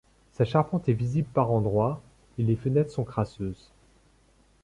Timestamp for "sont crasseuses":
2.89-3.69